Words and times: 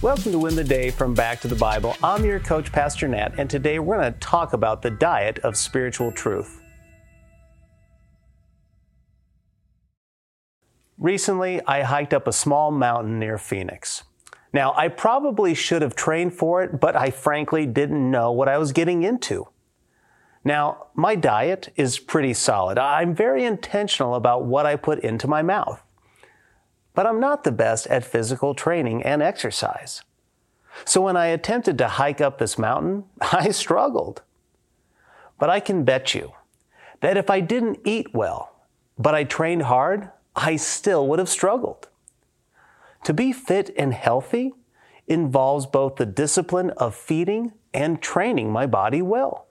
Welcome 0.00 0.30
to 0.30 0.38
Win 0.38 0.54
the 0.54 0.62
Day 0.62 0.92
from 0.92 1.12
Back 1.12 1.40
to 1.40 1.48
the 1.48 1.56
Bible. 1.56 1.96
I'm 2.04 2.24
your 2.24 2.38
coach, 2.38 2.70
Pastor 2.70 3.08
Nat, 3.08 3.34
and 3.36 3.50
today 3.50 3.80
we're 3.80 3.98
going 3.98 4.12
to 4.12 4.20
talk 4.20 4.52
about 4.52 4.80
the 4.80 4.92
diet 4.92 5.40
of 5.40 5.56
spiritual 5.56 6.12
truth. 6.12 6.62
Recently, 10.98 11.60
I 11.66 11.82
hiked 11.82 12.14
up 12.14 12.28
a 12.28 12.32
small 12.32 12.70
mountain 12.70 13.18
near 13.18 13.38
Phoenix. 13.38 14.04
Now, 14.52 14.72
I 14.76 14.86
probably 14.86 15.52
should 15.52 15.82
have 15.82 15.96
trained 15.96 16.32
for 16.32 16.62
it, 16.62 16.78
but 16.78 16.94
I 16.94 17.10
frankly 17.10 17.66
didn't 17.66 18.08
know 18.08 18.30
what 18.30 18.48
I 18.48 18.56
was 18.56 18.70
getting 18.70 19.02
into. 19.02 19.48
Now, 20.44 20.86
my 20.94 21.16
diet 21.16 21.72
is 21.74 21.98
pretty 21.98 22.34
solid. 22.34 22.78
I'm 22.78 23.16
very 23.16 23.44
intentional 23.44 24.14
about 24.14 24.44
what 24.44 24.64
I 24.64 24.76
put 24.76 25.00
into 25.00 25.26
my 25.26 25.42
mouth 25.42 25.82
but 26.98 27.06
I'm 27.06 27.20
not 27.20 27.44
the 27.44 27.52
best 27.52 27.86
at 27.86 28.02
physical 28.02 28.56
training 28.56 29.04
and 29.04 29.22
exercise. 29.22 30.02
So 30.84 31.02
when 31.02 31.16
I 31.16 31.26
attempted 31.26 31.78
to 31.78 31.86
hike 31.86 32.20
up 32.20 32.38
this 32.38 32.58
mountain, 32.58 33.04
I 33.20 33.52
struggled. 33.52 34.22
But 35.38 35.48
I 35.48 35.60
can 35.60 35.84
bet 35.84 36.12
you 36.12 36.32
that 37.00 37.16
if 37.16 37.30
I 37.30 37.38
didn't 37.38 37.78
eat 37.84 38.12
well, 38.12 38.52
but 38.98 39.14
I 39.14 39.22
trained 39.22 39.62
hard, 39.62 40.10
I 40.34 40.56
still 40.56 41.06
would 41.06 41.20
have 41.20 41.28
struggled. 41.28 41.86
To 43.04 43.14
be 43.14 43.32
fit 43.32 43.70
and 43.78 43.94
healthy 43.94 44.54
involves 45.06 45.66
both 45.66 45.94
the 45.94 46.04
discipline 46.04 46.70
of 46.70 46.96
feeding 46.96 47.52
and 47.72 48.02
training 48.02 48.50
my 48.50 48.66
body 48.66 49.02
well. 49.02 49.46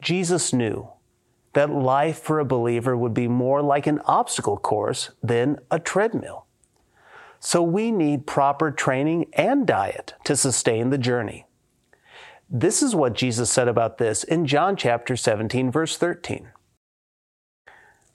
Jesus 0.00 0.52
knew 0.52 0.88
that 1.52 1.70
life 1.70 2.18
for 2.18 2.38
a 2.38 2.44
believer 2.44 2.96
would 2.96 3.14
be 3.14 3.28
more 3.28 3.62
like 3.62 3.86
an 3.86 4.00
obstacle 4.06 4.56
course 4.56 5.10
than 5.22 5.58
a 5.70 5.78
treadmill. 5.78 6.46
So 7.40 7.62
we 7.62 7.90
need 7.90 8.26
proper 8.26 8.70
training 8.70 9.26
and 9.32 9.66
diet 9.66 10.14
to 10.24 10.36
sustain 10.36 10.90
the 10.90 10.98
journey. 10.98 11.46
This 12.48 12.82
is 12.82 12.94
what 12.94 13.14
Jesus 13.14 13.50
said 13.50 13.66
about 13.68 13.98
this 13.98 14.24
in 14.24 14.46
John 14.46 14.76
chapter 14.76 15.16
17 15.16 15.70
verse 15.70 15.96
13. 15.96 16.50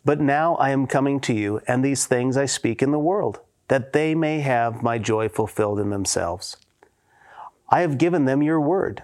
But 0.06 0.22
now 0.22 0.56
I 0.56 0.70
am 0.70 0.88
coming 0.88 1.20
to 1.22 1.34
you, 1.34 1.60
and 1.68 1.84
these 1.84 2.06
things 2.06 2.38
I 2.38 2.46
speak 2.46 2.82
in 2.82 2.92
the 2.92 3.00
world, 3.00 3.42
that 3.68 3.92
they 3.92 4.16
may 4.16 4.40
have 4.40 4.82
my 4.82 4.98
joy 4.98 5.28
fulfilled 5.28 5.82
in 5.82 5.90
themselves. 5.90 6.56
I 7.70 7.82
have 7.82 7.98
given 7.98 8.24
them 8.24 8.42
your 8.42 8.62
word, 8.62 9.04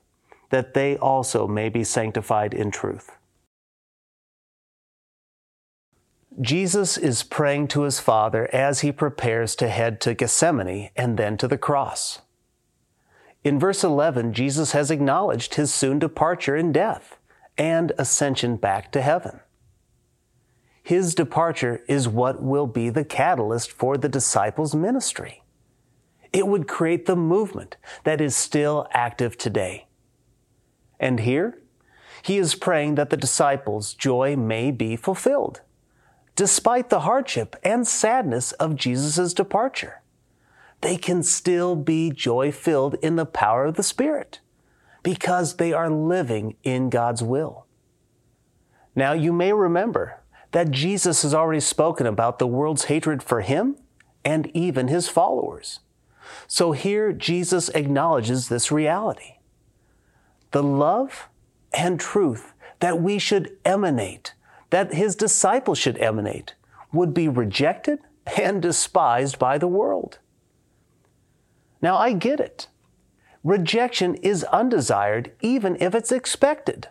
that 0.51 0.73
they 0.73 0.97
also 0.97 1.47
may 1.47 1.67
be 1.69 1.83
sanctified 1.83 2.53
in 2.53 2.71
truth. 2.71 3.17
Jesus 6.39 6.97
is 6.97 7.23
praying 7.23 7.67
to 7.69 7.81
his 7.81 7.99
Father 7.99 8.47
as 8.53 8.79
he 8.79 8.91
prepares 8.91 9.55
to 9.55 9.67
head 9.67 9.99
to 10.01 10.13
Gethsemane 10.13 10.89
and 10.95 11.17
then 11.17 11.35
to 11.37 11.47
the 11.47 11.57
cross. 11.57 12.21
In 13.43 13.59
verse 13.59 13.83
11, 13.83 14.33
Jesus 14.33 14.71
has 14.71 14.91
acknowledged 14.91 15.55
his 15.55 15.73
soon 15.73 15.99
departure 15.99 16.55
in 16.55 16.71
death 16.71 17.17
and 17.57 17.91
ascension 17.97 18.55
back 18.55 18.91
to 18.91 19.01
heaven. 19.01 19.41
His 20.83 21.13
departure 21.13 21.81
is 21.87 22.07
what 22.07 22.41
will 22.41 22.67
be 22.67 22.89
the 22.89 23.05
catalyst 23.05 23.71
for 23.71 23.97
the 23.97 24.09
disciples' 24.09 24.73
ministry. 24.73 25.43
It 26.31 26.47
would 26.47 26.67
create 26.67 27.05
the 27.05 27.15
movement 27.15 27.77
that 28.03 28.21
is 28.21 28.35
still 28.35 28.87
active 28.91 29.37
today. 29.37 29.87
And 31.01 31.21
here, 31.21 31.57
he 32.21 32.37
is 32.37 32.53
praying 32.53 32.95
that 32.95 33.09
the 33.09 33.17
disciples' 33.17 33.95
joy 33.95 34.35
may 34.35 34.69
be 34.69 34.95
fulfilled, 34.95 35.61
despite 36.35 36.89
the 36.89 37.01
hardship 37.01 37.55
and 37.63 37.87
sadness 37.87 38.51
of 38.53 38.75
Jesus' 38.75 39.33
departure. 39.33 40.01
They 40.81 40.97
can 40.97 41.23
still 41.23 41.75
be 41.75 42.11
joy 42.11 42.51
filled 42.51 42.95
in 43.01 43.15
the 43.15 43.25
power 43.25 43.65
of 43.65 43.75
the 43.75 43.83
Spirit 43.83 44.39
because 45.01 45.55
they 45.55 45.73
are 45.73 45.89
living 45.89 46.55
in 46.63 46.91
God's 46.91 47.23
will. 47.23 47.65
Now, 48.95 49.13
you 49.13 49.33
may 49.33 49.51
remember 49.53 50.19
that 50.51 50.69
Jesus 50.69 51.23
has 51.23 51.33
already 51.33 51.61
spoken 51.61 52.05
about 52.05 52.37
the 52.37 52.47
world's 52.47 52.85
hatred 52.85 53.23
for 53.23 53.41
him 53.41 53.77
and 54.23 54.55
even 54.55 54.87
his 54.87 55.09
followers. 55.09 55.79
So 56.47 56.73
here 56.73 57.11
Jesus 57.11 57.69
acknowledges 57.69 58.47
this 58.49 58.71
reality 58.71 59.37
the 60.51 60.63
love 60.63 61.29
and 61.73 61.99
truth 61.99 62.53
that 62.79 63.01
we 63.01 63.17
should 63.19 63.57
emanate, 63.63 64.33
that 64.69 64.93
his 64.93 65.15
disciples 65.15 65.77
should 65.77 65.97
emanate, 65.97 66.55
would 66.91 67.13
be 67.13 67.27
rejected 67.27 67.99
and 68.37 68.61
despised 68.61 69.39
by 69.39 69.57
the 69.57 69.67
world. 69.67 70.19
Now, 71.81 71.97
I 71.97 72.13
get 72.13 72.39
it. 72.39 72.67
Rejection 73.43 74.15
is 74.15 74.43
undesired 74.45 75.31
even 75.41 75.75
if 75.79 75.95
it's 75.95 76.11
expected. 76.11 76.89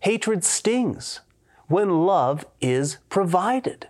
Hatred 0.00 0.44
stings 0.44 1.20
when 1.66 2.06
love 2.06 2.46
is 2.60 2.98
provided. 3.08 3.88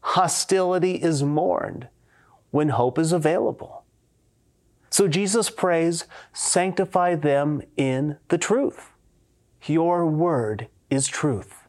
Hostility 0.00 1.02
is 1.02 1.22
mourned 1.22 1.88
when 2.50 2.70
hope 2.70 2.98
is 2.98 3.12
available. 3.12 3.84
So 4.90 5.08
Jesus 5.08 5.50
prays, 5.50 6.06
sanctify 6.32 7.14
them 7.14 7.62
in 7.76 8.16
the 8.28 8.38
truth. 8.38 8.90
Your 9.66 10.06
word 10.06 10.68
is 10.90 11.06
truth. 11.06 11.68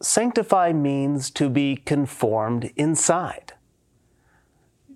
Sanctify 0.00 0.72
means 0.72 1.30
to 1.30 1.48
be 1.48 1.76
conformed 1.76 2.72
inside. 2.76 3.52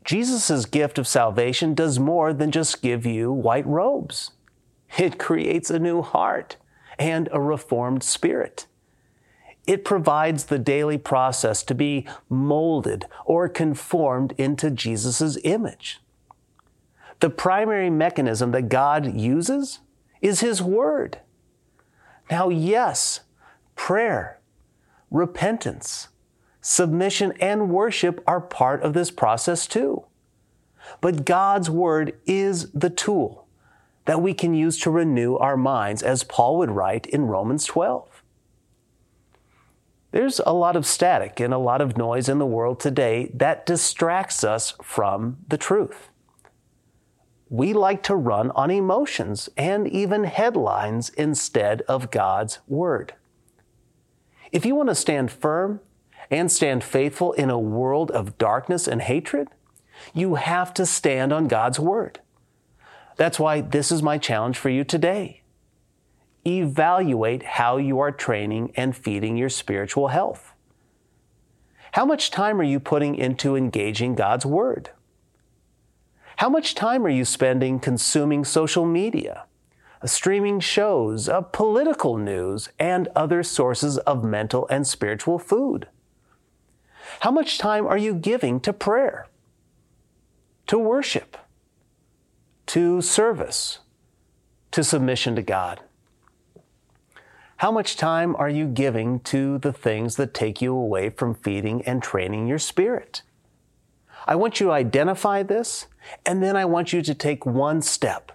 Jesus' 0.04 0.66
gift 0.66 0.98
of 0.98 1.06
salvation 1.06 1.74
does 1.74 1.98
more 1.98 2.32
than 2.32 2.50
just 2.50 2.80
give 2.80 3.04
you 3.04 3.32
white 3.32 3.66
robes. 3.66 4.30
It 4.98 5.18
creates 5.18 5.68
a 5.68 5.78
new 5.78 6.00
heart 6.00 6.56
and 6.98 7.28
a 7.32 7.40
reformed 7.40 8.02
spirit. 8.02 8.66
It 9.66 9.84
provides 9.84 10.44
the 10.44 10.60
daily 10.60 10.96
process 10.96 11.64
to 11.64 11.74
be 11.74 12.06
molded 12.28 13.06
or 13.24 13.48
conformed 13.48 14.32
into 14.38 14.70
Jesus' 14.70 15.36
image. 15.42 16.00
The 17.20 17.30
primary 17.30 17.90
mechanism 17.90 18.50
that 18.52 18.68
God 18.68 19.14
uses 19.18 19.80
is 20.20 20.40
His 20.40 20.62
Word. 20.62 21.20
Now, 22.30 22.48
yes, 22.48 23.20
prayer, 23.74 24.40
repentance, 25.10 26.08
submission, 26.60 27.32
and 27.40 27.70
worship 27.70 28.22
are 28.26 28.40
part 28.40 28.82
of 28.82 28.92
this 28.92 29.10
process 29.10 29.66
too. 29.66 30.04
But 31.00 31.24
God's 31.24 31.70
Word 31.70 32.18
is 32.26 32.70
the 32.72 32.90
tool 32.90 33.46
that 34.04 34.22
we 34.22 34.34
can 34.34 34.54
use 34.54 34.78
to 34.80 34.90
renew 34.90 35.36
our 35.36 35.56
minds, 35.56 36.02
as 36.02 36.22
Paul 36.22 36.58
would 36.58 36.70
write 36.70 37.06
in 37.06 37.26
Romans 37.26 37.64
12. 37.64 38.22
There's 40.12 40.40
a 40.46 40.52
lot 40.52 40.76
of 40.76 40.86
static 40.86 41.40
and 41.40 41.52
a 41.52 41.58
lot 41.58 41.80
of 41.80 41.96
noise 41.96 42.28
in 42.28 42.38
the 42.38 42.46
world 42.46 42.78
today 42.78 43.30
that 43.34 43.66
distracts 43.66 44.44
us 44.44 44.74
from 44.82 45.38
the 45.48 45.58
truth 45.58 46.08
we 47.48 47.72
like 47.72 48.02
to 48.04 48.16
run 48.16 48.50
on 48.52 48.70
emotions 48.70 49.48
and 49.56 49.86
even 49.86 50.24
headlines 50.24 51.10
instead 51.10 51.82
of 51.82 52.10
God's 52.10 52.58
Word. 52.66 53.14
If 54.50 54.66
you 54.66 54.74
want 54.74 54.88
to 54.88 54.94
stand 54.94 55.30
firm 55.30 55.80
and 56.30 56.50
stand 56.50 56.82
faithful 56.82 57.32
in 57.32 57.50
a 57.50 57.58
world 57.58 58.10
of 58.10 58.36
darkness 58.38 58.88
and 58.88 59.02
hatred, 59.02 59.48
you 60.12 60.34
have 60.34 60.74
to 60.74 60.84
stand 60.84 61.32
on 61.32 61.46
God's 61.46 61.78
Word. 61.78 62.20
That's 63.16 63.38
why 63.38 63.60
this 63.60 63.92
is 63.92 64.02
my 64.02 64.18
challenge 64.18 64.58
for 64.58 64.68
you 64.68 64.82
today. 64.82 65.42
Evaluate 66.44 67.42
how 67.42 67.76
you 67.76 67.98
are 68.00 68.12
training 68.12 68.72
and 68.76 68.96
feeding 68.96 69.36
your 69.36 69.48
spiritual 69.48 70.08
health. 70.08 70.52
How 71.92 72.04
much 72.04 72.30
time 72.30 72.60
are 72.60 72.64
you 72.64 72.78
putting 72.78 73.14
into 73.14 73.56
engaging 73.56 74.16
God's 74.16 74.44
Word? 74.44 74.90
How 76.36 76.48
much 76.48 76.74
time 76.74 77.04
are 77.06 77.10
you 77.10 77.24
spending 77.24 77.80
consuming 77.80 78.44
social 78.44 78.84
media, 78.84 79.44
streaming 80.04 80.60
shows, 80.60 81.28
political 81.52 82.16
news, 82.16 82.68
and 82.78 83.08
other 83.16 83.42
sources 83.42 83.98
of 83.98 84.24
mental 84.24 84.66
and 84.68 84.86
spiritual 84.86 85.38
food? 85.38 85.88
How 87.20 87.30
much 87.30 87.58
time 87.58 87.86
are 87.86 87.98
you 87.98 88.14
giving 88.14 88.60
to 88.60 88.72
prayer? 88.72 89.26
to 90.66 90.78
worship, 90.78 91.36
to 92.66 93.00
service, 93.00 93.78
to 94.72 94.82
submission 94.82 95.36
to 95.36 95.42
God? 95.42 95.80
How 97.58 97.70
much 97.70 97.96
time 97.96 98.36
are 98.36 98.48
you 98.48 98.66
giving 98.66 99.20
to 99.20 99.58
the 99.58 99.72
things 99.72 100.16
that 100.16 100.34
take 100.34 100.60
you 100.60 100.74
away 100.74 101.08
from 101.10 101.34
feeding 101.34 101.82
and 101.82 102.02
training 102.02 102.46
your 102.46 102.58
spirit? 102.58 103.22
I 104.26 104.34
want 104.34 104.58
you 104.58 104.66
to 104.66 104.72
identify 104.72 105.42
this, 105.42 105.86
and 106.24 106.42
then 106.42 106.56
I 106.56 106.64
want 106.64 106.92
you 106.92 107.00
to 107.02 107.14
take 107.14 107.46
one 107.46 107.80
step 107.80 108.32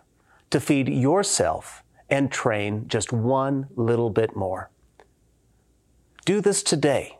to 0.49 0.59
feed 0.59 0.87
yourself 0.87 1.83
and 2.09 2.31
train 2.31 2.87
just 2.87 3.11
one 3.11 3.67
little 3.75 4.09
bit 4.09 4.35
more. 4.35 4.69
Do 6.23 6.39
this 6.39 6.63
today 6.63 7.17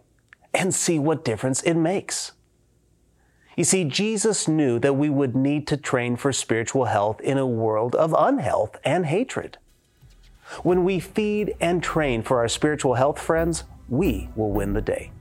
and 0.54 0.74
see 0.74 1.00
what 1.00 1.26
difference 1.26 1.62
it 1.64 1.74
makes. 1.74 2.32
You 3.58 3.66
see, 3.66 3.84
Jesus 3.84 4.48
knew 4.48 4.80
that 4.80 4.94
we 4.94 5.10
would 5.10 5.36
need 5.36 5.68
to 5.68 5.78
train 5.78 6.16
for 6.16 6.32
spiritual 6.32 6.86
health 6.86 7.20
in 7.22 7.38
a 7.38 7.46
world 7.46 7.96
of 7.96 8.16
unhealth 8.18 8.78
and 8.86 9.06
hatred. 9.06 9.58
When 10.64 10.84
we 10.84 11.00
feed 11.00 11.56
and 11.60 11.84
train 11.84 12.24
for 12.24 12.40
our 12.40 12.48
spiritual 12.48 12.96
health 12.96 13.20
friends, 13.20 13.66
we 13.90 14.30
will 14.36 14.52
win 14.52 14.74
the 14.74 14.82
day. 14.82 15.12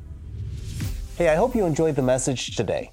Hey, 1.17 1.29
I 1.29 1.35
hope 1.35 1.55
you 1.55 1.67
enjoyed 1.67 1.97
the 1.97 2.03
message 2.03 2.57
today. 2.57 2.93